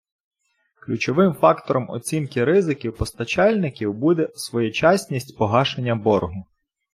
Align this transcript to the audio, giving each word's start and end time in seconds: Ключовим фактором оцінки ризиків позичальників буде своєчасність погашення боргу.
Ключовим 0.79 1.33
фактором 1.33 1.89
оцінки 1.89 2.45
ризиків 2.45 2.97
позичальників 2.97 3.93
буде 3.93 4.29
своєчасність 4.35 5.37
погашення 5.37 5.95
боргу. 5.95 6.45